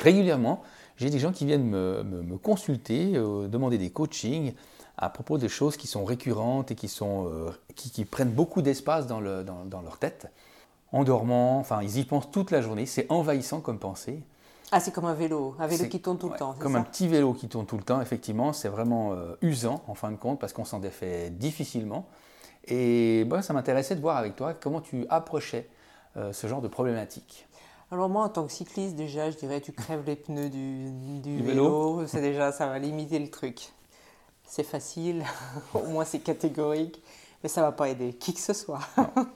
[0.00, 0.62] régulièrement,
[0.98, 4.52] j'ai des gens qui viennent me, consulter, euh, demander des coachings
[4.96, 9.06] à propos des choses qui sont récurrentes et qui, sont, euh, qui, prennent beaucoup d'espace
[9.06, 10.26] dans, dans, leur tête.
[10.90, 12.84] En dormant, enfin, ils y pensent toute la journée.
[12.84, 14.20] C'est envahissant comme pensée.
[14.72, 16.54] Ah, c'est comme un vélo, un vélo qui tourne tout le temps.
[16.58, 18.52] Comme un petit vélo qui tourne tout le temps, effectivement.
[18.52, 22.06] C'est vraiment euh, usant, en fin de compte, parce qu'on s'en défait difficilement.
[22.66, 25.68] Et moi, ça m'intéressait de voir avec toi comment tu approchais
[26.32, 27.47] ce genre de problématique.
[27.90, 32.02] Alors moi, en tant que cycliste, déjà, je dirais, tu crèves les pneus du, vélo,
[32.06, 33.70] c'est déjà, ça va limiter le truc.
[34.44, 35.24] C'est facile,
[35.74, 37.02] au moins c'est catégorique,
[37.42, 38.80] mais ça va pas aider qui que ce soit.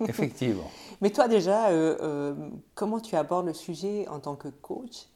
[0.07, 0.71] effectivement.
[1.01, 2.35] mais toi déjà, euh, euh,
[2.75, 5.07] comment tu abordes le sujet en tant que coach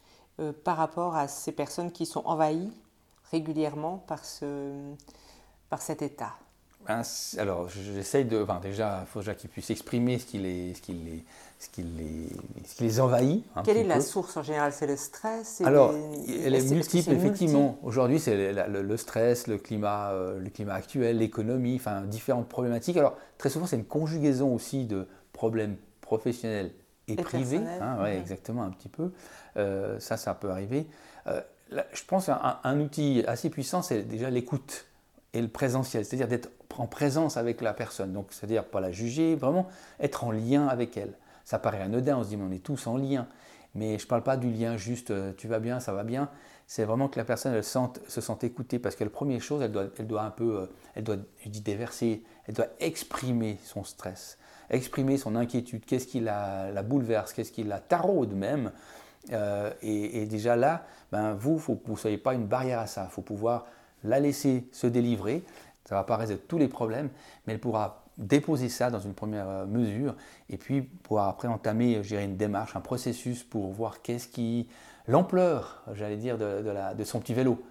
[0.40, 2.72] euh, par rapport à ces personnes qui sont envahies
[3.30, 4.72] régulièrement par, ce,
[5.68, 6.32] par cet état?
[6.86, 7.02] Ben,
[7.38, 8.42] alors, j'essaye de.
[8.42, 11.24] Enfin, déjà, il faut déjà qu'ils puissent exprimer ce qui les, ce qui les,
[11.58, 12.28] ce qui les,
[12.66, 13.44] ce qui les envahit.
[13.64, 14.72] Quelle est la source en général?
[14.72, 15.94] C'est le stress Alors,
[16.28, 17.78] elle est multiple, effectivement.
[17.82, 22.96] Aujourd'hui, c'est le, stress, le climat, euh, le climat actuel, l'économie, enfin, différentes problématiques.
[22.96, 26.72] Alors, très souvent, c'est une conjugaison aussi de problèmes professionnels
[27.08, 27.60] et, privés.
[27.80, 29.12] Hein, ouais, Exactement, un petit peu.
[29.56, 30.86] Euh, ça, ça peut arriver.
[31.26, 34.86] Euh, je pense qu'un un outil assez puissant, c'est déjà l'écoute
[35.32, 38.12] et le présentiel, c'est-à-dire d'être en présence avec la personne.
[38.12, 39.66] Donc, c'est-à-dire pas la juger, vraiment
[40.00, 41.14] être en lien avec elle.
[41.46, 43.28] Ça paraît anodin, on se dit, mais on est tous en lien.
[43.76, 46.28] Mais je ne parle pas du lien juste euh, tu vas bien, ça va bien.
[46.66, 49.70] C'est vraiment que la personne elle se sente écoutée parce que la première chose, elle
[50.06, 54.38] doit, un peu, euh, elle doit, je dis déverser, elle doit exprimer son stress,
[54.70, 58.72] exprimer son inquiétude, qu'est-ce qui la, bouleverse, qu'est-ce qui la taraude même?
[59.32, 63.06] Euh, et, déjà là, ben vous, faut, vous ne soyez pas une barrière à ça.
[63.08, 63.66] Il faut pouvoir
[64.02, 65.44] la laisser se délivrer.
[65.84, 67.10] Ça va pas résoudre tous les problèmes,
[67.46, 70.14] mais elle pourra déposer ça dans une première euh, mesure
[70.48, 74.68] et puis pouvoir après entamer je une démarche, un processus pour voir qu'est-ce qui.
[75.06, 77.62] l'ampleur, j'allais dire, de, la, de, son petit vélo.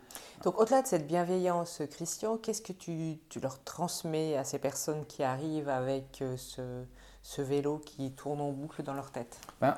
[0.43, 5.05] Donc au-delà de cette bienveillance, Christian, qu'est-ce que tu, tu, leur transmets à ces personnes
[5.07, 6.83] qui arrivent avec euh, ce,
[7.23, 9.39] ce, vélo qui tourne en boucle dans leur tête?
[9.59, 9.75] Ben,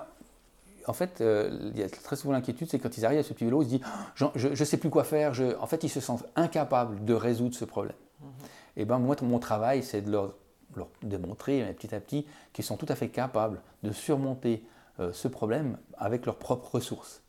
[0.87, 3.33] en fait, euh, il y a très souvent l'inquiétude, c'est quand ils arrivent à ce
[3.33, 5.33] petit vélo, ils se disent Je ne sais plus quoi faire.
[5.33, 5.57] Je...
[5.59, 7.95] En fait, ils se sentent incapables de résoudre ce problème.
[8.21, 8.29] Mhm.
[8.77, 10.33] Et ben moi, mon travail, c'est de leur,
[10.77, 14.63] leur, démontrer petit à petit qu'ils sont tout à fait capables de surmonter
[14.99, 17.21] euh, ce problème avec leurs propres ressources.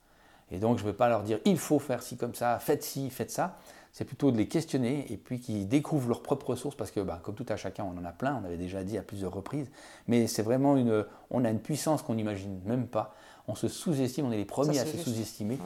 [0.51, 2.83] Et donc, je ne vais pas leur dire il faut faire ci comme ça, faites
[2.83, 3.59] ci, faites ça.
[3.93, 7.21] C'est plutôt de les questionner et puis qu'ils découvrent leurs propres ressources parce que, bah,
[7.23, 9.71] comme tout à chacun, on en a plein, on avait déjà dit à plusieurs reprises.
[10.07, 11.05] Mais c'est vraiment une.
[11.31, 13.15] On a une puissance qu'on n'imagine même pas
[13.49, 15.59] on se sous-estime, on est les premiers à se sous-estimer.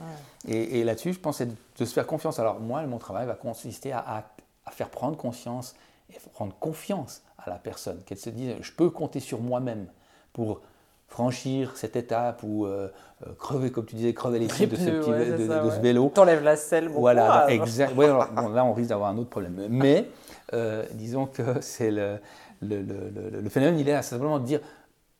[0.46, 2.38] Et, là-dessus, je pense, c'est de se faire confiance.
[2.38, 4.24] Alors moi, mon travail va consister à,
[4.70, 5.74] faire prendre conscience
[6.14, 9.86] et prendre confiance à la personne, qu'elle se dise, je peux compter sur moi-même
[10.32, 10.60] pour
[11.08, 12.88] franchir cette étape ou euh,
[13.26, 16.10] euh, crever, comme tu disais, crever les pieds de, ce, petit, de, vélo.
[16.14, 17.94] T'enlèves la selle, bon Voilà, exact.
[17.96, 19.66] là, on risque d'avoir un autre problème.
[19.68, 20.08] Mais
[20.54, 22.18] euh, disons que c'est le,
[22.62, 24.60] le, phénomène, il est à simplement de dire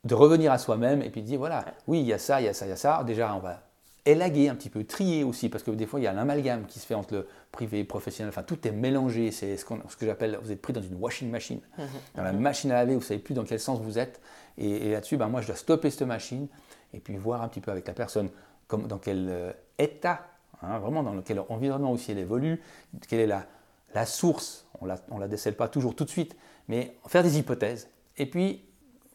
[0.03, 2.45] de revenir à soi-même et puis de dire voilà, oui, il y a ça, il
[2.45, 3.03] y a ça, il y a ça.
[3.05, 3.61] Déjà, on va
[4.05, 6.79] élaguer un petit peu, trier aussi, parce que des fois, il y a l'amalgame qui
[6.79, 8.29] se fait entre le privé et le professionnel.
[8.29, 9.31] Enfin, tout est mélangé.
[9.31, 11.61] C'est ce, ce, que j'appelle, vous êtes pris dans une washing machine.
[11.77, 11.87] Mhm.
[12.15, 14.21] Dans la machine à laver, vous ne savez plus dans quel sens vous êtes.
[14.57, 16.47] Et, là-dessus, ben, moi, je dois stopper cette machine
[16.93, 18.29] et puis voir un petit peu avec la personne
[18.67, 20.27] comme, dans quel euh, état,
[20.61, 22.61] hein, vraiment dans quel environnement aussi elle évolue,
[23.07, 23.45] quelle est la,
[23.93, 24.67] la source.
[24.79, 26.35] On ne la, la décèle pas toujours tout de suite,
[26.67, 27.89] mais faire des hypothèses.
[28.17, 28.63] Et puis,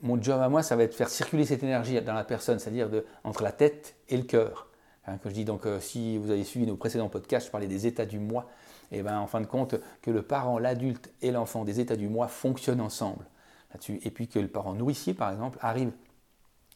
[0.01, 2.59] mon job à moi, ça va être de faire circuler cette énergie dans la personne,
[2.59, 2.89] c'est-à-dire
[3.25, 4.68] entre la tête et le cœur.
[5.09, 7.87] Hein, je dis donc, euh, si vous avez suivi nos précédents podcasts, je parlais des
[7.87, 8.47] états du moi.
[8.93, 12.09] Et ben, en fin de compte, que le parent, l'adulte et l'enfant des états du
[12.09, 13.25] moi fonctionnent ensemble
[13.73, 14.01] là-dessus.
[14.03, 15.93] Et puis que le parent nourricier, par exemple, arrive,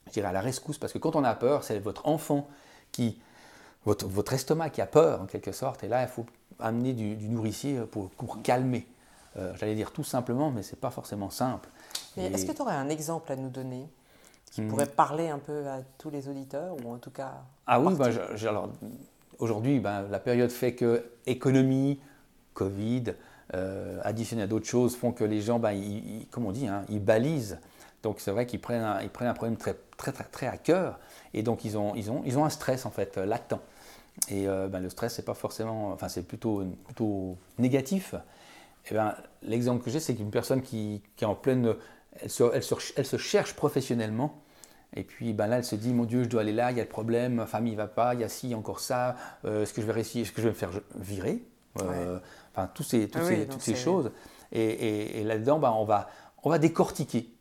[0.07, 2.49] je dirais, à la rescousse, parce que quand on a peur, c'est votre enfant
[2.91, 3.21] qui,
[3.85, 5.85] votre, votre, estomac qui a peur en quelque sorte.
[5.85, 6.27] Et là, il faut
[6.59, 8.87] amener du, nourricier pour, pour calmer.
[9.39, 11.69] Euh, j'allais dire tout simplement, mais ce n'est pas forcément simple.
[12.19, 13.89] Est-ce que tu aurais un exemple à nous donner?
[14.53, 14.69] Qui hmm.
[14.69, 17.43] pourrait parler un peu à tous les auditeurs, ou en tout cas...
[17.67, 18.11] Ah oui, bah,
[18.43, 18.71] alors,
[19.39, 21.99] aujourd'hui, ben, la période fait que économie,
[22.53, 23.15] Covid,
[23.55, 26.85] euh, additionné à d'autres choses, font que les gens, ben, ils, comme on dit, hein,
[26.91, 27.59] ils balisent.
[28.03, 30.59] Donc c'est vrai qu'ils prennent, un, ils prennent un problème très, très, très, très à
[30.59, 30.99] cœur,
[31.33, 33.55] et donc ils ont, ils ont, ils ont un stress en fait latent.
[34.29, 38.15] Et euh, ben, le stress, c'est pas forcément, enfin c'est plutôt, plutôt négatif.
[38.91, 41.75] Eh ben, l'exemple que j'ai, c'est qu'une personne qui, qui, est en pleine
[42.21, 44.43] elle se, cherche professionnellement.
[44.95, 46.81] Et puis ben là, elle se dit, mon Dieu, je dois aller là, il y
[46.81, 49.17] a le problème, ma famille ne va pas, il y a ci, encore ça,
[49.47, 51.43] euh, est-ce que je vais réussir, est-ce que je vais me faire virer
[51.81, 52.19] euh,
[52.55, 54.13] Enfin, tous ces, toutes, ah ces, toutes ces choses.
[54.53, 56.11] Et, et, là-dedans, ben, on, va,
[56.43, 57.32] on va décortiquer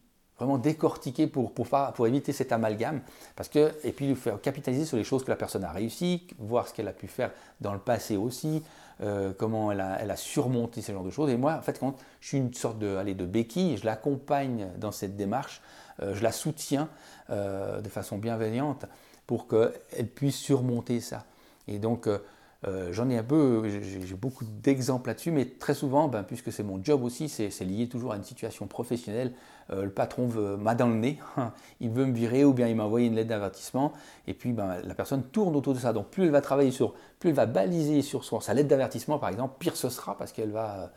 [0.41, 3.01] vraiment décortiquer pour, pour, éviter cet amalgame.
[3.35, 6.27] Parce que, et puis lui faire capitaliser sur les choses que la personne a réussi,
[6.39, 8.63] voir ce qu'elle a pu faire dans le passé aussi,
[9.01, 11.29] euh, comment elle a, elle a, surmonté ce genre de choses.
[11.29, 14.67] Et moi, en fait, quand je suis une sorte de, allez, de béquille, je l'accompagne
[14.77, 15.61] dans cette démarche,
[16.01, 16.89] euh, je la soutiens
[17.29, 18.87] de façon bienveillante
[19.25, 21.23] pour qu'elle puisse surmonter ça.
[21.69, 22.09] Et donc,
[22.67, 26.61] euh, j'en ai un peu, j'ai beaucoup d'exemples là-dessus, mais très souvent, ben, puisque c'est
[26.61, 29.33] mon job aussi, c'est lié toujours à une situation professionnelle.
[29.71, 30.27] Euh, le patron
[30.59, 31.19] m'a dans le nez,
[31.79, 33.93] il veut me virer ou bien il m'a envoyé une lettre d'avertissement,
[34.27, 35.91] et puis ben, la personne tourne autour de ça.
[35.91, 39.17] Donc plus elle va travailler sur, plus elle va baliser sur son, sa lettre d'avertissement,
[39.17, 40.91] par exemple, pire ce sera parce qu'elle va,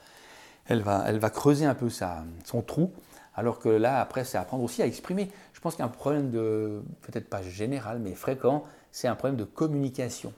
[0.67, 2.91] elle va, elle va creuser un peu son trou.
[3.37, 5.29] Alors que là, après, c'est apprendre aussi à exprimer.
[5.55, 8.63] Je pense qu'il y a un problème de, peut-être pas général, mais fréquent,
[8.93, 10.33] c'est un problème de communication.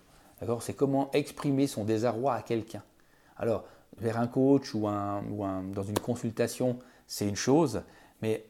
[0.60, 2.82] C'est comment exprimer son désarroi à quelqu'un.
[3.36, 3.64] Alors,
[3.98, 7.82] vers un coach ou, un, ou un, dans une consultation, c'est une chose,
[8.20, 8.46] mais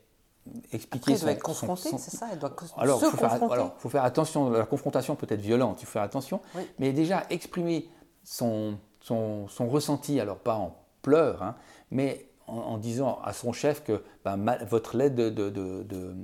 [0.72, 2.28] expliquer Après, il doit être confronté, c'est ça?
[2.32, 5.40] Il doit alors, se faut faire, alors, il faut faire attention, la confrontation peut être
[5.40, 6.40] violente, il faut faire attention,
[6.78, 7.88] mais déjà exprimer
[8.24, 11.54] son, son, son, ressenti, alors pas en pleurs, hein,
[11.90, 16.14] mais en, disant à son chef que ben, votre lettre de, de, de, de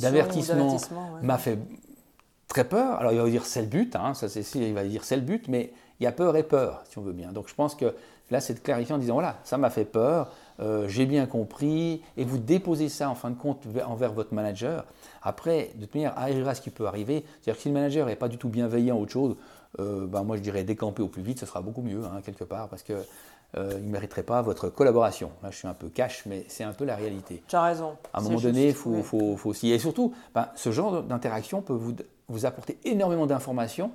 [0.00, 0.76] d'avertissement
[1.22, 1.58] m'a fait
[2.52, 3.00] très peur.
[3.00, 5.22] Alors il va dire c'est le but, hein, ça c'est il va dire c'est le
[5.22, 7.32] but, mais il y a peur et peur, si on veut bien.
[7.32, 7.94] Donc je pense que
[8.30, 12.02] là c'est de clarifier en disant voilà, ça m'a fait peur, euh, j'ai bien compris,
[12.18, 14.84] et vous déposez ça en fin de compte envers votre manager.
[15.22, 17.24] Après, de toute manière, arrivera ce qui peut arriver.
[17.40, 19.34] C'est-à-dire que si le manager n'est pas du tout bienveillant ou autre chose,
[19.80, 22.44] euh, ben moi je dirais décamper au plus vite, ce sera beaucoup mieux, hein, quelque
[22.44, 22.92] part, parce que
[23.56, 25.30] euh, il ne mériterait pas votre collaboration.
[25.42, 27.42] Là, je suis un peu cash, mais c'est un peu la réalité.
[27.48, 27.96] Tu as raison.
[28.12, 29.70] À un moment donné, il faut, faut, faut, aussi.
[29.70, 31.94] Et surtout, ben, ce genre d'interaction peut vous,
[32.32, 33.90] vous apporter énormément d'informations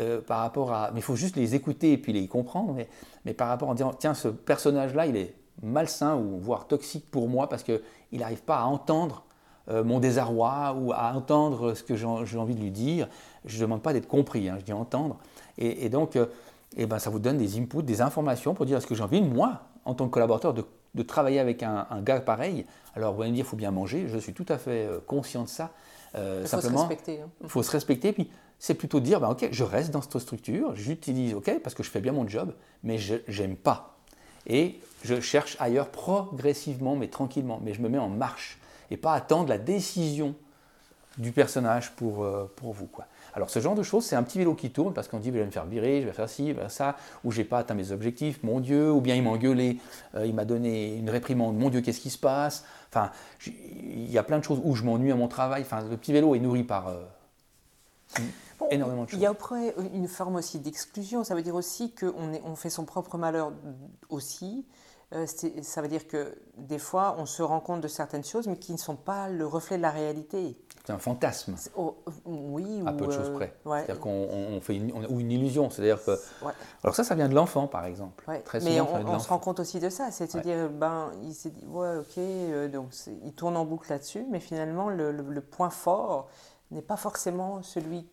[0.00, 0.90] euh, par rapport à.
[0.92, 2.76] Mais il faut juste les écouter et puis les comprendre.
[3.24, 7.28] Mais, par rapport en disant tiens, ce personnage-là, il est malsain ou voire toxique pour
[7.28, 7.80] moi parce qu'il
[8.12, 9.24] n'arrive pas à entendre
[9.68, 13.08] euh, mon désarroi ou à entendre ce que j'ai envie de lui dire.
[13.44, 15.18] Je ne demande pas d'être compris, hein, je dis entendre.
[15.58, 16.16] Et, donc,
[16.76, 19.20] et ben, ça vous donne des inputs, des informations pour dire ce que j'ai envie,
[19.20, 20.64] moi, en tant que collaborateur, de,
[20.94, 22.66] de travailler avec un, gars pareil.
[22.94, 25.00] Alors, vous allez me dire, il faut bien manger, je suis tout à fait euh,
[25.06, 25.70] conscient de ça.
[26.14, 27.14] Euh, il faut simplement, se respecter.
[27.14, 27.48] Il hein.
[27.48, 31.34] faut se respecter, puis c'est plutôt dire, ben, ok, je reste dans cette structure, j'utilise,
[31.34, 32.52] ok, parce que je fais bien mon job,
[32.82, 33.96] mais je n'aime pas.
[34.46, 38.58] Et je cherche ailleurs progressivement, mais tranquillement, mais je me mets en marche,
[38.90, 40.34] et pas attendre la décision
[41.18, 42.86] du personnage pour, euh, pour vous.
[42.86, 43.06] Quoi.
[43.34, 45.38] Alors ce genre de choses, c'est un petit vélo qui tourne parce qu'on dit je
[45.38, 47.58] vais me faire virer, je vais faire ci, je vais faire ça, ou j'ai pas
[47.58, 49.78] atteint mes objectifs, mon Dieu, ou bien il m'a engueulé,
[50.14, 52.64] euh, il m'a donné une réprimande, mon Dieu, qu'est-ce qui se passe?
[52.88, 53.10] Enfin,
[53.46, 55.62] il y a plein de choses où je m'ennuie à mon travail.
[55.62, 57.04] Enfin, le petit vélo est nourri par euh,
[58.70, 59.18] énormément de choses.
[59.18, 61.22] Il y a après une forme aussi d'exclusion.
[61.22, 63.52] Ça veut dire aussi qu'on on fait son propre malheur
[64.08, 64.64] aussi.
[65.12, 65.26] Euh,
[65.62, 68.72] ça veut dire que des fois, on se rend compte de certaines choses, mais qui
[68.72, 70.56] ne sont pas le reflet de la réalité.
[70.84, 71.56] C'est un fantasme.
[71.76, 72.82] Oh, oui.
[72.86, 73.54] À peu de choses euh, près.
[73.64, 75.68] C'est-à-dire qu'on fait une, ou une illusion.
[75.68, 76.12] C'est-à-dire que.
[76.84, 78.24] Alors ça, ça vient de l'enfant, par exemple.
[78.44, 80.12] Très mais on, se rend compte aussi de ça.
[80.12, 82.92] C'est de dire, ben, il s'est dit, ouais, ok, euh, donc
[83.24, 86.28] il tourne en boucle là-dessus, mais finalement, le point fort
[86.70, 88.08] n'est pas forcément celui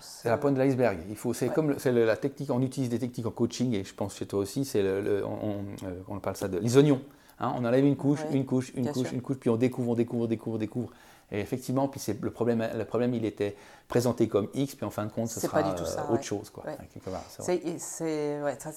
[0.00, 0.98] c'est la pointe de l'iceberg.
[1.08, 2.50] Il faut, c'est comme c'est la technique.
[2.50, 4.64] On utilise des techniques en coaching et je pense chez toi aussi.
[4.64, 5.64] C'est le, on,
[6.08, 7.00] on, euh, parle ça de les oignons.
[7.40, 7.52] Hein.
[7.56, 10.24] on enlève une couche, une couche, une couche, une couche, puis on découvre, on découvre,
[10.24, 10.90] on découvre, on découvre.
[11.32, 13.56] Et effectivement, puis c'est le problème, le problème, il était
[13.88, 16.22] présenté comme X, puis en fin de compte, ce sera pas du tout ça, autre
[16.22, 16.50] chose.
[16.50, 16.64] Quoi,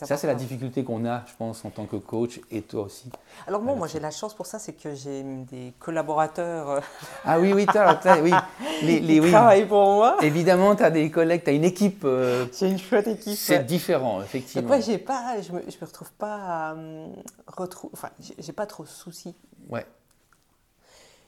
[0.03, 3.09] ça, c'est la difficulté qu'on a, je pense, en tant que coach, et toi aussi.
[3.45, 6.69] Alors moi, moi j'ai la chance pour ça, c'est que j'ai des collaborateurs.
[6.69, 6.79] Euh,
[7.25, 8.31] ah oui, oui, as, oui.
[8.83, 9.31] Les, les, oui.
[9.31, 10.17] travaillent pour moi.
[10.21, 12.03] Évidemment, tu as des collègues, tu as une équipe.
[12.05, 13.37] Euh, j'ai une chouette équipe.
[13.37, 14.67] C'est différent, effectivement.
[14.67, 17.13] moi, j'ai pas, je me, je me retrouve pas à hum,
[17.47, 19.35] retrouver, enfin, j'ai pas trop de soucis.
[19.69, 19.85] Ouais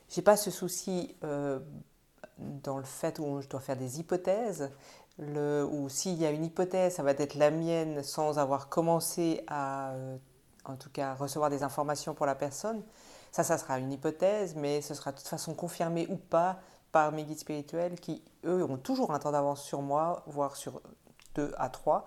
[0.10, 1.60] j'ai pas ce souci euh,
[2.38, 4.72] dans le fait où je dois faire des hypothèses,
[5.20, 9.44] le, ou s'il y a une hypothèse, ça va être la mienne sans avoir commencé
[9.48, 10.18] à, euh,
[10.66, 12.84] en tout cas, recevoir des informations pour la personne.
[13.32, 16.60] Ça, ça sera une hypothèse, mais ce sera de toute façon confirmé ou pas
[16.92, 20.82] par mes guides spirituels qui, eux, ont toujours un temps d'avance sur moi, voire sur
[21.36, 22.06] deux à trois.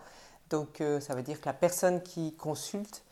[0.49, 3.04] Donc, euh, ça veut dire que la personne qui consulte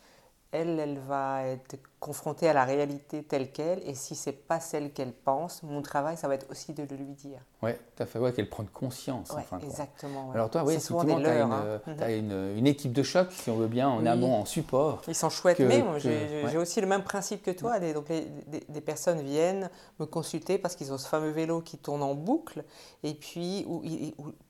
[0.51, 4.93] elle, elle va être confrontée à la réalité telle qu'elle, et si c'est pas celle
[4.93, 7.41] qu'elle pense, mon travail, ça va être aussi de le lui dire.
[7.63, 9.31] Oui, tout à fait, ouais, qu'elle prenne conscience.
[9.31, 10.31] Ouais, exactement.
[10.33, 11.81] Alors toi, oui, effectivement, tu as, une, hein.
[11.87, 12.59] mhm.
[12.59, 15.03] une, équipe de choc, si on veut bien, en amont, en support.
[15.09, 17.79] Ils sont chouettes, mais j'ai aussi le même principe que toi.
[17.81, 22.15] donc des, personnes viennent me consulter parce qu'ils ont ce fameux vélo qui tourne en
[22.15, 22.65] boucle,
[23.03, 23.83] et puis où,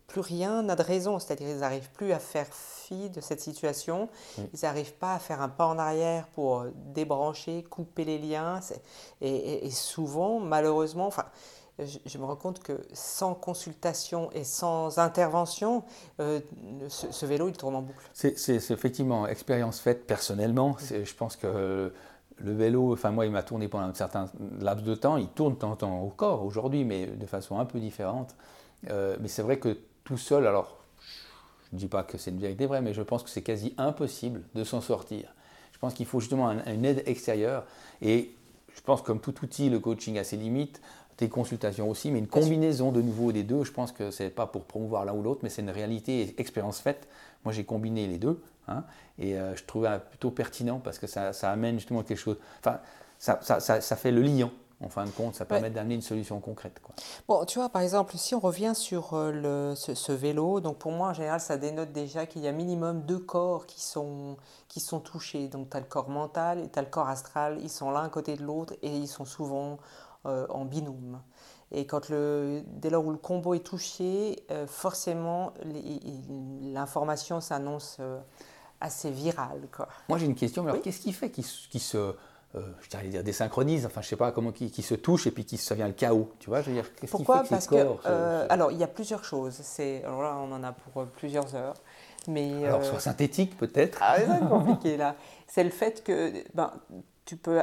[0.08, 4.08] plus rien n'a de raison, c'est-à-dire ils n'arrivent plus à faire fi de cette situation,
[4.38, 8.60] ils n'arrivent pas à faire un pas en arrière pour débrancher, couper les liens,
[9.20, 11.26] et, souvent, malheureusement, enfin,
[11.78, 15.84] je, me rends compte que sans consultation et sans intervention,
[16.20, 16.40] euh,
[16.88, 18.10] ce, vélo, il tourne en boucle.
[18.14, 18.32] C'est
[18.70, 20.76] effectivement expérience faite personnellement.
[20.80, 21.92] Je pense que
[22.40, 25.18] le vélo, enfin moi, il m'a tourné pendant un certain laps de temps.
[25.18, 28.34] Il tourne de temps en temps au corps aujourd'hui, mais de façon un peu différente.
[28.90, 29.76] Euh, mais c'est vrai que
[30.08, 30.78] tout seul, alors
[31.70, 33.74] je ne dis pas que c'est une vérité vraie, mais je pense que c'est quasi
[33.76, 35.34] impossible de s'en sortir.
[35.72, 37.66] Je pense qu'il faut justement une aide extérieure.
[38.00, 38.34] Et
[38.74, 40.80] je pense comme tout outil, le coaching a ses limites
[41.18, 43.64] des consultations aussi, mais une combinaison de nouveau des deux.
[43.64, 46.22] Je pense que ce n'est pas pour promouvoir l'un ou l'autre, mais c'est une réalité
[46.22, 47.06] et expérience faite.
[47.44, 48.84] Moi, j'ai combiné les deux hein,
[49.18, 52.38] et euh, je trouvais plutôt pertinent parce que ça, amène justement quelque chose.
[52.60, 52.80] Enfin,
[53.18, 54.52] ça, ça, ça, fait le liant.
[54.80, 56.80] En fin de compte, ça permet d'amener une solution concrète.
[56.80, 56.94] Quoi.
[57.26, 60.92] Bon, tu vois, par exemple, si on revient sur euh, le, ce, vélo, donc pour
[60.92, 64.36] moi, en général, ça dénote déjà qu'il y a minimum deux corps qui sont,
[64.68, 65.48] qui sont touchés.
[65.48, 67.58] Donc, tu as le corps mental et tu as le corps astral.
[67.60, 69.78] Ils sont l'un à côté de l'autre et ils sont souvent
[70.26, 71.20] euh, en binôme.
[71.70, 75.52] Et quand le, dès lors où le combo est touché, euh, forcément,
[76.62, 78.18] l'information s'annonce euh,
[78.80, 79.68] assez virale.
[79.70, 79.88] Quoi.
[80.08, 80.66] Moi, j'ai une question.
[80.66, 82.14] Alors, qu'est-ce qui fait qu'il se,
[82.54, 85.58] je dirais dire désynchronise, enfin, je sais pas comment, qui, se touche et puis qui
[85.58, 87.76] ça vient le chaos, tu vois, je veux dire, Pourquoi Parce que,
[88.50, 89.58] alors, il y a plusieurs choses.
[89.62, 91.76] C'est, alors là, on en a pour plusieurs heures.
[92.26, 93.98] Mais, alors, soit synthétique peut-être.
[94.02, 95.14] Ah, c'est compliqué là.
[95.46, 96.72] C'est le fait que ben,
[97.24, 97.60] tu peux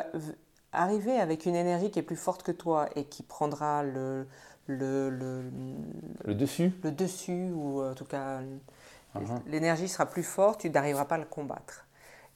[0.71, 4.27] arriver avec une énergie qui est plus forte que toi et qui prendra le,
[4.67, 8.41] le, le, dessus Le dessus, ou en tout cas,
[9.15, 9.41] uh-huh.
[9.47, 11.84] l'énergie sera plus forte, tu n'arriveras pas à le combattre.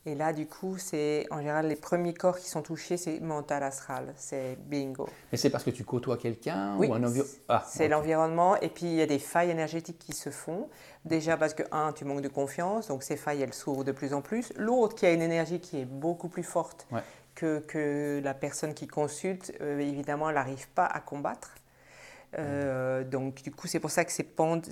[0.10, 3.62] Et là, du coup, c'est en général les premiers corps qui sont touchés, c'est mental
[3.62, 5.08] astral, c'est bingo.
[5.32, 8.88] Mais c'est parce que tu côtoies quelqu'un ou un environnement ah, C'est l'environnement, et puis
[8.88, 10.68] il y a des failles énergétiques qui se font.
[11.06, 14.16] Déjà parce que, un, tu manques de confiance, donc ces failles, elles s'ouvrent de plus
[14.16, 14.52] en plus.
[14.58, 16.88] L'autre, qui a une énergie qui est beaucoup plus forte,
[17.36, 21.54] que, la personne qui consulte, euh, évidemment, elle n'arrive pas à combattre.
[22.38, 24.28] Euh, donc du coup, c'est pour ça que ces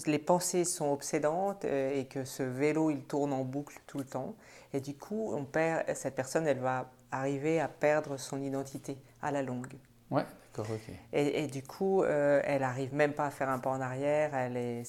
[0.06, 4.06] les pensées sont obsédantes euh, et que ce vélo, il tourne en boucle tout le
[4.06, 4.36] temps.
[4.74, 9.32] Et du coup, on perd, cette personne, elle va arriver à perdre son identité à
[9.32, 9.74] la longue.
[10.12, 10.94] Ouais, d'accord, ok.
[11.14, 14.84] Et, du coup, elle n'arrive même pas à faire un pas en arrière, elle n'est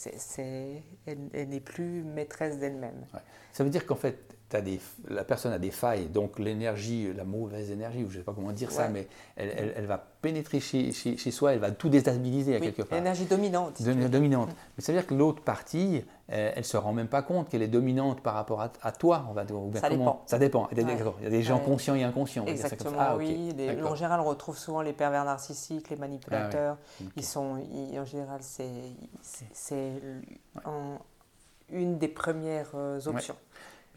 [1.07, 3.07] elle, n'est plus maîtresse d'elle-même.
[3.53, 7.71] Ça veut dire qu'en fait, des, la personne a des failles, donc l'énergie, la mauvaise
[7.71, 10.91] énergie, ou je ne sais pas comment dire ça, mais elle, elle, va pénétrer chez,
[10.93, 12.97] chez, chez, soi, elle va tout déstabiliser à quelque part.
[12.97, 13.83] L'énergie dominante.
[13.83, 14.49] dominante.
[14.77, 17.63] Mais ça veut dire que l'autre partie, elle ne se rend même pas compte qu'elle
[17.63, 19.27] est dominante par rapport à, à toi.
[19.29, 20.23] On va dire, ça dépend.
[20.27, 20.69] Ça dépend.
[20.73, 22.47] Il y a des gens conscients et inconscients.
[22.47, 23.55] Exactement, ah, oui.
[23.85, 26.79] en général, on retrouve souvent les pervers narcissiques, les manipulateurs.
[26.81, 27.61] Ah, Ils sont,
[27.97, 29.83] en général, c'est
[31.71, 33.37] une des premières euh, options.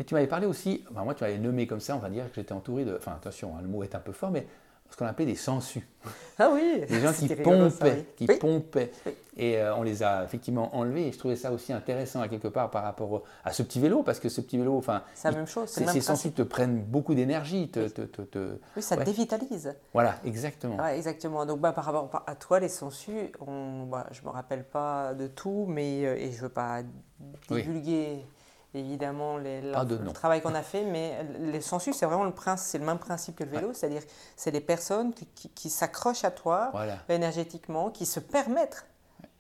[0.02, 2.34] Mais tu m'avais parlé aussi, moi tu m'avais nommé comme ça, on va dire que
[2.34, 4.48] j'étais entouré de, enfin attention, hein, le mot est un peu fort, mais
[4.90, 5.88] ce qu'on appelait des sangsues.
[6.40, 8.92] Ah oui Des gens qui pompaient, qui pompaient.
[9.38, 11.10] Et euh, on les a effectivement enlevés.
[11.10, 14.02] Et je trouvais ça aussi intéressant à quelque part par rapport à ce petit vélo,
[14.02, 15.04] parce que ce petit vélo, enfin.
[15.14, 15.70] C'est la même chose.
[15.70, 17.70] Ces sangsues te prennent beaucoup d'énergie.
[17.70, 19.76] Te, te, te, oui, ça dévitalise.
[19.94, 20.78] Voilà, exactement.
[20.78, 21.46] Ouais, exactement.
[21.46, 25.14] Donc bah, par rapport à toi, les sangsues, on, bah, je ne me rappelle pas
[25.14, 26.82] de tout, mais euh, et je ne veux pas
[27.48, 28.26] divulguer
[28.74, 32.86] évidemment les, le travail qu'on a fait, mais les sensus, c'est vraiment le, c'est le
[32.86, 34.04] même principe que le vélo, c'est-à-dire
[34.36, 36.72] c'est des personnes qui, qui, s'accrochent à toi
[37.10, 38.86] énergétiquement, qui se permettent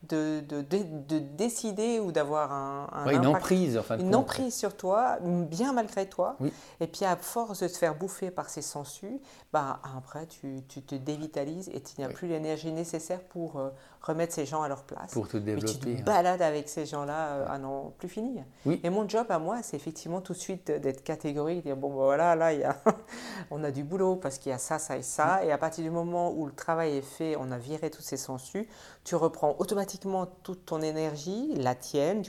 [0.10, 5.74] de, de, de, décider ou d'avoir un, une emprise, enfin, une emprise sur toi, bien
[5.74, 6.38] malgré toi.
[6.80, 9.20] Et puis à force de te faire bouffer par ces sensus,
[9.54, 13.70] bah, après tu, tu te dévitalises et tu n'as plus l'énergie nécessaire pour euh,
[14.02, 15.12] remettre ces gens à leur place.
[15.12, 15.74] Pour te développer.
[15.86, 18.44] Mais tu te balades avec ces gens-là euh, à n'en plus finir.
[18.66, 21.96] Et mon job à moi, c'est effectivement tout de suite d'être catégorique, dire bon ben
[21.96, 22.78] voilà, là y a
[23.52, 25.44] on a du boulot parce qu'il y a ça, ça et ça.
[25.46, 28.18] Et à partir du moment où le travail est fait, on a viré tous ces
[28.18, 28.68] sensus,
[29.04, 32.24] tu reprends automatiquement toute ton énergie, la tienne,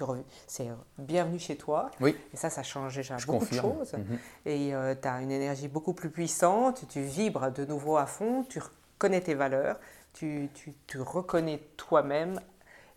[0.46, 1.90] c'est bienvenue chez toi.
[2.00, 2.16] Oui.
[2.32, 3.92] Et ça, ça change déjà beaucoup de choses.
[3.94, 4.18] Mhm.
[4.46, 8.44] Et euh, tu as une énergie beaucoup plus puissante, tu vibres de nouveau à fond,
[8.48, 8.60] tu
[8.98, 9.78] connais tes valeurs,
[10.12, 12.40] tu, tu te reconnais toi-même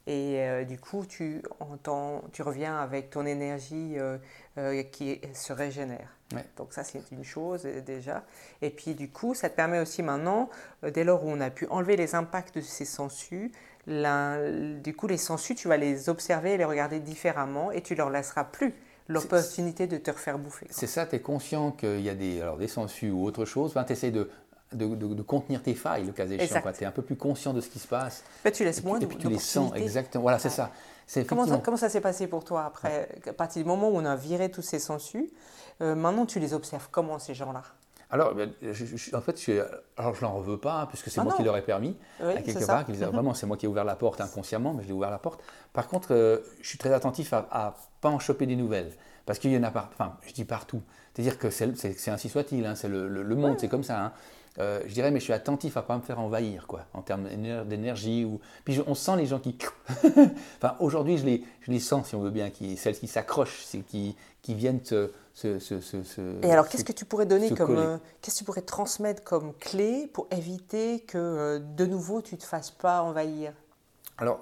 [0.08, 4.18] et euh, du coup tu, entends, tu reviens avec ton énergie euh,
[4.58, 6.10] euh, qui se régénère.
[6.58, 8.24] Donc ça c'est une chose déjà.
[8.62, 10.50] Et puis du coup ça te permet aussi maintenant,
[10.84, 13.52] dès lors où on a pu enlever les impacts de ces sensus,
[13.88, 18.10] du coup les sensus tu vas les observer et les regarder différemment et tu leur
[18.10, 18.74] laisseras plus
[19.08, 20.68] l'opportunité de te refaire bouffer.
[20.72, 23.74] C'est ça, tu es conscient qu'il y a des, alors, des sensus ou autre chose,
[23.86, 24.30] tu essaies de
[24.74, 26.62] de, contenir tes failles, le cas échéant.
[26.76, 28.24] Tu es un peu plus conscient de ce qui se passe.
[28.54, 30.24] tu laisses moins Et puis tu les sens, exactement.
[30.24, 30.72] Voilà, c'est ça.
[31.28, 34.06] Comment ça, comment ça s'est passé pour toi après À partir du moment où on
[34.06, 35.30] a viré tous ces sensus,
[35.80, 37.64] maintenant tu les observes comment ces gens-là?
[38.12, 38.52] Alors, ben,
[39.14, 39.64] en fait, je,
[39.98, 42.42] alors je n'en veux pas, hein, puisque c'est ah moi qui leur ai permis, à
[42.42, 42.86] quelque part.
[42.86, 45.42] vraiment, c'est moi qui ai ouvert la porte inconsciemment, mais je l'ai ouvert la porte.
[45.74, 48.92] Par contre, je suis très attentif à ne pas en choper des nouvelles.
[49.26, 50.82] Parce qu'il y en a, pas, enfin, je dis partout.
[51.14, 54.00] C'est-à-dire que c'est ainsi soit-il, hein, c'est le, monde, c'est comme ça.
[54.00, 54.14] Hein.
[54.58, 57.02] Euh, je dirais, mais je suis attentif à ne pas me faire envahir, quoi, en
[57.02, 57.28] termes
[57.66, 58.24] d'énergie.
[58.24, 58.40] Ou...
[58.64, 59.58] Puis on sent les gens qui.
[60.58, 63.66] enfin, aujourd'hui, je les, je les sens, si on veut bien, qui, celles qui s'accrochent,
[63.88, 65.12] qui, qui viennent se.
[65.44, 67.78] Et alors, qu'est-ce que tu pourrais donner comme.
[67.78, 72.36] Euh, qu'est-ce que tu pourrais transmettre comme clé pour éviter que, euh, de nouveau, tu
[72.36, 73.52] ne te fasses pas envahir?
[74.18, 74.40] Alors,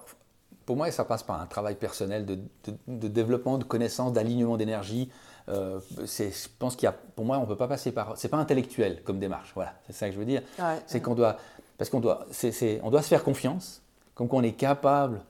[0.68, 2.38] pour moi, ça passe par un travail personnel de,
[2.88, 5.10] de développement de connaissances, d'alignement d'énergie,
[5.50, 8.18] euh, je pense qu'il y a, pour moi, on ne peut pas passer par.
[8.18, 9.52] C'est pas intellectuel comme démarche.
[9.56, 10.42] Voilà, c'est ça que je veux dire.
[10.88, 11.38] c'est qu'on doit,
[11.78, 12.26] parce qu'on doit,
[12.84, 13.82] on doit se faire confiance,
[14.16, 15.22] comme qu'on est capable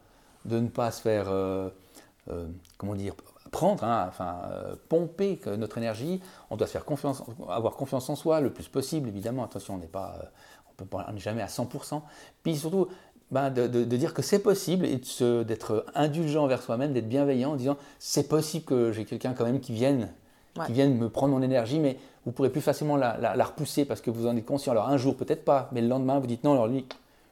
[0.45, 1.69] de ne pas se faire, euh,
[2.29, 3.15] euh, comment dire,
[3.51, 4.41] prendre, hein, enfin,
[4.89, 6.21] pomper notre énergie.
[6.49, 9.43] On doit se faire confiance, avoir confiance en soi le plus possible, évidemment.
[9.43, 10.17] Attention, on n'est pas,
[10.91, 12.01] on n'est jamais à 100%.
[12.43, 12.87] Puis surtout,
[13.33, 15.01] ben, de, dire que c'est possible et
[15.43, 19.59] d'être indulgent vers soi-même, d'être bienveillant en disant c'est possible que j'ai quelqu'un quand même
[19.59, 20.09] qui vienne,
[20.67, 21.97] qui vienne me prendre mon énergie, mais
[22.27, 24.71] vous pourrez plus facilement la, repousser parce que vous en êtes conscient.
[24.71, 26.85] Alors un jour peut-être pas, mais le lendemain vous dites non, alors lui,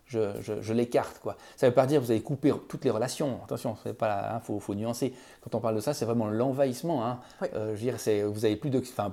[0.08, 1.20] je, l'écarte.
[1.20, 1.38] Quoi.
[1.56, 3.40] Ça ne veut pas dire que vous allez couper toutes les relations.
[3.44, 5.14] Attention, il hein, faut, faut, nuancer.
[5.42, 7.06] Quand on parle de ça, c'est vraiment l'envahissement.
[7.06, 7.20] Hein.
[7.54, 8.72] Euh, je veux dire, vous n'avez plus,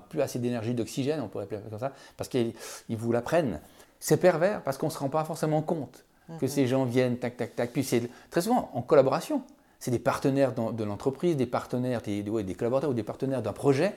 [0.09, 2.54] plus assez d'énergie d'oxygène, on pourrait appeler comme ça, parce qu'ils
[2.88, 3.61] vous la prennent.
[4.00, 6.04] C'est pervers parce qu'on ne se rend pas forcément compte
[6.40, 7.73] que ces gens viennent, tac, tac, tac.
[7.73, 9.42] Puis c'est très souvent en collaboration.
[9.78, 13.94] C'est des partenaires de l'entreprise, des partenaires, des, des, collaborateurs ou des partenaires d'un projet.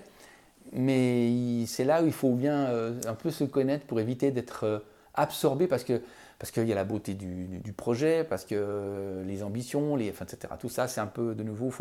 [0.73, 4.65] Mais c'est là où il faut bien euh, un peu se connaître pour éviter d'être
[4.65, 4.79] euh,
[5.15, 6.01] absorbé parce que
[6.37, 10.37] parce qu'il y a la beauté du, projet, parce que euh, les ambitions, les, etc.
[10.59, 11.71] Tout ça, c'est un peu de nouveau.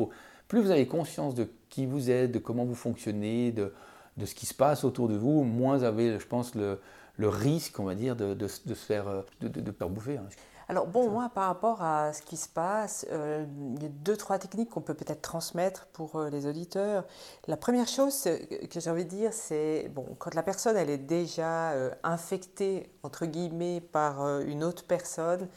[0.48, 3.72] Plus vous avez conscience de qui vous êtes, de comment vous fonctionnez, de,
[4.18, 6.78] de ce qui se passe autour de vous, moins avez, je pense, le,
[7.20, 10.16] le risque, on va dire, de, de, se faire, euh, de, de, bouffer.
[10.16, 10.26] Hein.
[10.68, 13.44] Alors bon, moi, par rapport à ce qui se passe, euh,
[13.76, 17.04] il y a deux, trois techniques qu'on peut peut-être transmettre pour euh, les auditeurs.
[17.46, 18.22] La première chose
[18.70, 23.26] que j'ai envie de dire, c'est, bon, quand la personne, elle est déjà infectée, entre
[23.26, 25.48] guillemets, par une autre personne,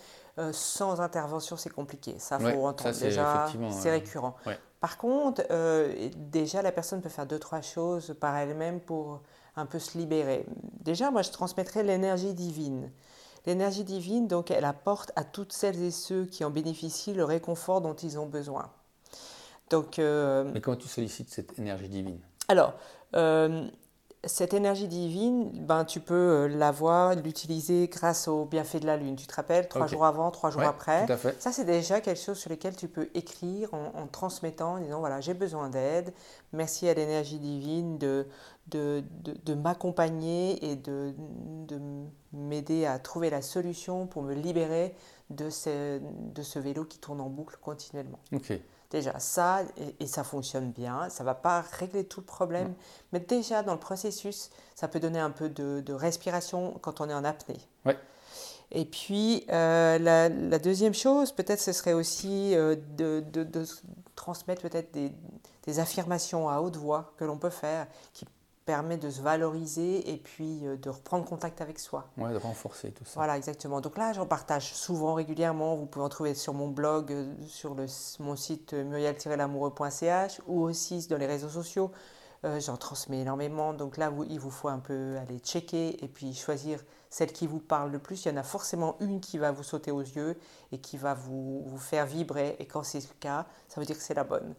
[0.51, 2.15] sans intervention, c'est compliqué.
[2.17, 4.35] Ça, faut entendre déjà, c'est récurrent.
[4.81, 5.43] Par contre,
[6.17, 9.21] déjà, la personne peut faire deux, trois choses par elle-même pour
[9.55, 10.45] un peu se libérer.
[10.81, 12.91] Déjà, moi, je transmettrais l'énergie divine.
[13.45, 17.81] L'énergie divine, donc, elle apporte à toutes celles et ceux qui en bénéficient le réconfort
[17.81, 18.71] dont ils ont besoin.
[19.69, 22.19] Donc, euh, Mais comment tu sollicites cette énergie divine?
[22.47, 22.73] Alors,
[23.15, 23.67] euh,
[24.25, 29.17] cette énergie divine, ben, tu peux euh, l'avoir, l'utiliser grâce au bienfait de la Lune.
[29.17, 31.05] Tu te rappelles, trois jours avant, trois jours après.
[31.39, 35.19] Ça, c'est déjà quelque chose sur lequel tu peux écrire en, transmettant, en disant, voilà,
[35.19, 36.13] j'ai besoin d'aide.
[36.53, 38.25] Merci à l'énergie divine de,
[38.67, 41.13] de, de, m'accompagner et de,
[41.67, 41.79] de
[42.31, 44.95] m'aider à trouver la solution pour me libérer
[45.29, 48.19] de ce, de ce vélo qui tourne en boucle continuellement.
[48.31, 48.53] Ok.
[48.89, 49.61] Déjà, ça,
[49.99, 51.09] et, ça fonctionne bien.
[51.09, 52.75] Ça ne va pas régler tout le problème,
[53.11, 57.13] mais déjà, dans le processus, ça peut donner un peu de, respiration quand on est
[57.13, 57.57] en apnée.
[57.85, 57.97] Ouais.
[58.71, 63.65] Et puis, euh, la, deuxième chose, peut-être, ce serait aussi euh, de, de,
[64.15, 65.11] transmettre peut-être des,
[65.63, 68.25] des, affirmations à haute voix que l'on peut faire, qui
[68.65, 72.09] permet de se valoriser et puis euh, de reprendre contact avec soi.
[72.17, 73.11] Oui, de renforcer tout ça.
[73.15, 73.81] Voilà, exactement.
[73.81, 75.75] Donc là, j'en partage souvent, régulièrement.
[75.75, 77.85] Vous pouvez en trouver sur mon blog, euh, sur le,
[78.19, 81.91] mon site euh, muriel-lamoureux.ch ou aussi dans les réseaux sociaux.
[82.59, 83.73] J'en transmets énormément.
[83.73, 87.47] Donc là, vous, il vous faut un peu aller checker et puis choisir celle qui
[87.47, 88.25] vous parle le plus.
[88.25, 90.37] Il y en a forcément une qui va vous sauter aux yeux
[90.73, 92.57] et qui va vous, vous faire vibrer.
[92.59, 94.55] Et quand c'est le cas, ça veut dire que c'est la bonne.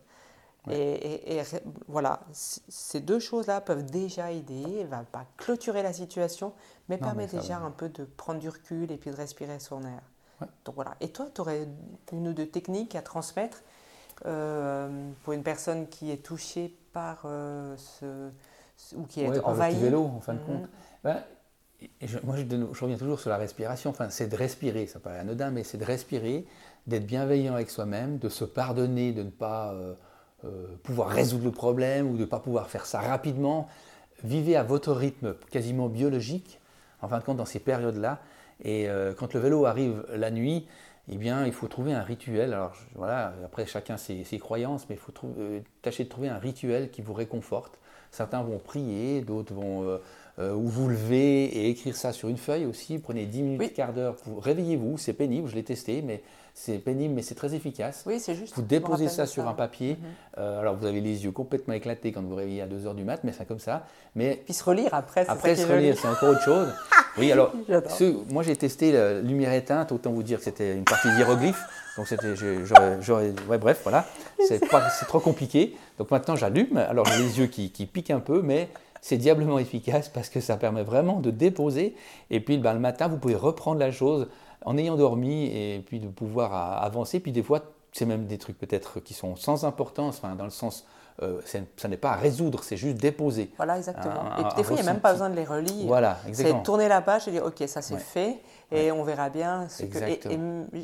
[0.71, 1.41] Et,
[1.89, 6.53] voilà, ces deux choses-là peuvent déjà aider, ne va pas clôturer la situation,
[6.89, 10.03] mais permet déjà un peu de prendre du recul et puis de respirer son air.
[10.65, 10.95] Donc voilà.
[11.01, 11.69] Et toi, tu aurais
[12.13, 13.63] une ou deux techniques à transmettre
[14.27, 18.31] euh, pour une personne qui est touchée par euh, ce,
[18.95, 19.77] ou qui est envahie?
[19.77, 20.63] vélo, en fin de compte.
[20.63, 20.69] Mhm.
[21.03, 21.23] Ben,
[22.03, 23.91] je, moi, je, reviens toujours sur la respiration.
[23.91, 24.87] Enfin, c'est de respirer.
[24.87, 26.47] Ça paraît anodin, mais c'est de respirer,
[26.87, 29.95] d'être bienveillant avec soi-même, de se pardonner, de ne pas euh,
[30.83, 33.69] pouvoir résoudre le problème ou de ne pas pouvoir faire ça rapidement.
[34.23, 36.59] Vivez à votre rythme quasiment biologique,
[37.03, 38.21] en fin de compte, dans ces périodes-là.
[38.63, 40.67] Et euh, quand le vélo arrive la nuit,
[41.11, 42.55] eh bien, il faut trouver un rituel.
[42.55, 46.91] Alors voilà, après chacun ses, croyances, mais il faut euh, tâcher de trouver un rituel
[46.91, 47.79] qui vous réconforte.
[48.11, 49.99] Certains vont prier, d'autres vont
[50.39, 53.01] ou vous levez et écrire ça sur une feuille aussi.
[53.01, 56.23] Prenez 10 minutes, quart d'heure, réveillez-vous, c'est pénible, je l'ai testé, mais
[56.57, 58.05] c'est pénible, mais c'est très efficace.
[58.07, 58.55] Oui, c'est juste.
[58.55, 59.99] Vous déposez ça sur un papier.
[60.01, 60.09] Mhm.
[60.39, 63.21] Euh, alors, vous avez les yeux complètement éclatés quand vous réveillez à 2h du mat,
[63.25, 63.87] mais c'est comme ça.
[64.15, 66.69] Mais Puis se relire après, Après, se relire, c'est encore autre chose.
[67.19, 67.53] oui, alors,
[68.31, 71.63] moi j'ai testé la lumière éteinte, autant vous dire que c'était une partie d'hiéroglyphes.
[71.97, 72.35] Donc, c'était.
[73.49, 74.07] Ouais, bref, voilà.
[74.39, 74.61] C'est
[75.09, 75.77] trop compliqué.
[75.99, 76.77] Donc, maintenant, j'allume.
[76.77, 78.69] Alors, j'ai les yeux qui, qui piquent un peu, mais
[79.05, 81.95] c'est diablement efficace parce que ça permet vraiment de déposer.
[82.31, 84.29] Et puis ben, le matin, vous pouvez reprendre la chose
[84.65, 87.21] en ayant dormi et puis de pouvoir avancer.
[87.21, 90.51] Puis des fois, c'est même des trucs peut-être qui sont sans importance, enfin, dans le
[90.51, 90.85] sens,
[91.23, 91.41] euh,
[91.77, 93.53] ça n'est pas à résoudre, c'est juste déposer.
[93.57, 94.37] Voilà, exactement.
[94.37, 95.87] et puis des fois, il n'y a même pas besoin de les relire.
[95.87, 96.59] Voilà, exactement.
[96.59, 98.41] C'est tourner la page et dire, OK, ça c'est fait,
[98.73, 99.69] et on verra bien.
[99.69, 99.99] Ce que...
[99.99, 100.19] Et,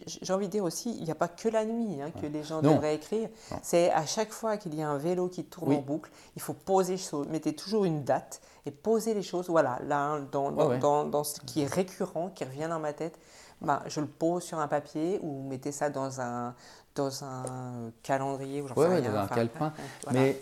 [0.06, 2.44] j'ai envie de dire aussi, il n'y a pas que la nuit hein, que les
[2.44, 3.28] gens devraient écrire.
[3.62, 6.54] C'est à chaque fois qu'il y a un vélo qui tourne en boucle, il faut
[6.54, 6.94] poser,
[7.28, 11.62] mettez toujours une date et poser les choses, voilà, là, dans, dans, dans ce qui
[11.62, 13.18] est récurrent, qui revient dans ma tête
[13.60, 16.54] bah, je le pose sur un papier ou mettez ça dans un,
[16.94, 19.72] dans un calendrier ou j'en sais dans un calepin.
[20.12, 20.38] Mais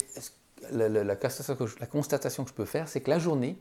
[0.72, 1.56] la, la, constatation
[2.44, 3.60] que je, peux faire, c'est que la journée,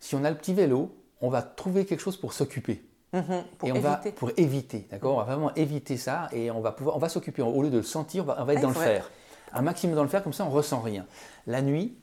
[0.00, 2.84] si on a le petit vélo, on va trouver quelque chose pour s'occuper.
[3.12, 5.14] Mhm, et on va pour éviter, d'accord?
[5.14, 7.78] On va vraiment éviter ça et on va pouvoir, on va s'occuper au lieu de
[7.78, 9.10] le sentir, on va, être dans le fer.
[9.52, 11.06] Un maximum dans le fer, comme ça on ressent rien.
[11.46, 11.96] La nuit,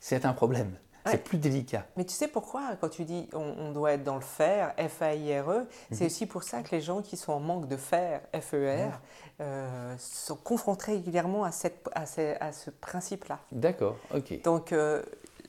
[0.00, 0.72] c'est un problème.
[1.10, 1.86] C'est plus délicat.
[1.96, 6.00] Mais tu sais pourquoi, quand tu dis on, doit être dans le fer, F-A-I-R-E, c'est
[6.00, 6.06] mhm.
[6.06, 9.00] aussi pour ça que les gens qui sont en manque de fer, F-E-R,
[9.40, 13.38] euh, sont confrontés régulièrement à, cette, à, ce principe-là.
[13.52, 14.42] D'accord, ok.
[14.42, 15.02] Donc, euh,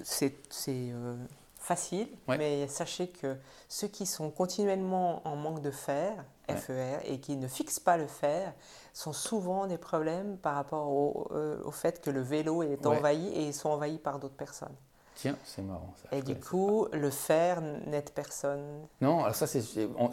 [0.04, 0.36] c'est
[0.70, 1.16] euh,
[1.58, 3.36] facile, mais sachez que
[3.68, 8.08] ceux qui sont continuellement en manque de fer, FER, et qui ne fixent pas le
[8.08, 8.54] fer,
[8.94, 11.28] sont souvent des problèmes par rapport au,
[11.64, 14.76] au fait que le vélo est envahi et ils sont envahis par d'autres personnes.
[15.22, 16.16] Tiens, c'est marrant ça.
[16.16, 18.88] Et du coup, le faire n'aide personne.
[19.02, 19.60] Non, alors ça c'est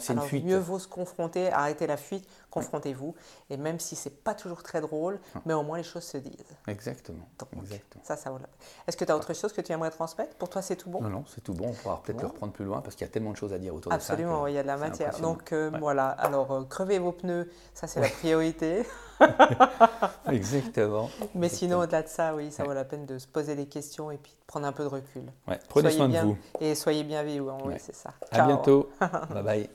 [0.09, 0.43] une fuite.
[0.43, 3.15] Mieux vaut se confronter, arrêter la fuite, confrontez-vous.
[3.49, 5.41] Et même si c'est pas toujours très drôle, ah.
[5.45, 6.55] mais au moins les choses se disent.
[6.67, 7.27] Exactement.
[7.61, 8.03] Exactement.
[8.03, 8.39] Ça, ça vaut
[8.87, 10.35] Est-ce que tu as autre chose que tu aimerais transmettre?
[10.35, 11.01] Pour toi, c'est tout bon?
[11.01, 11.69] Non, non, c'est tout bon.
[11.69, 13.59] On pourra peut-être le reprendre plus loin parce qu'il y a tellement de choses à
[13.59, 14.13] dire autour de ça.
[14.13, 15.19] Absolument, il y a de la matière.
[15.19, 18.85] Donc euh, voilà, alors euh, crevez vos pneus, ça c'est la priorité.
[20.31, 21.09] Exactement.
[21.35, 24.11] Mais sinon, au-delà de ça, oui, ça vaut la peine de se poser des questions
[24.11, 25.23] et puis de prendre un peu de recul.
[25.69, 26.37] Prenez soin de vous.
[26.59, 28.13] Et soyez bienveillants, oui, c'est ça.
[28.31, 28.89] À bientôt.
[29.29, 29.69] bye bye.